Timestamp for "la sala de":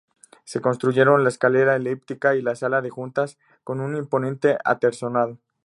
2.41-2.89